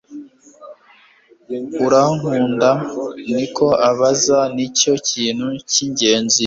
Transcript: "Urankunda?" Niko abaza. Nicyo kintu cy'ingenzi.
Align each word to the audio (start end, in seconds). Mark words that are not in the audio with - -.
"Urankunda?" 1.85 2.69
Niko 3.33 3.67
abaza. 3.89 4.39
Nicyo 4.55 4.93
kintu 5.09 5.47
cy'ingenzi. 5.69 6.39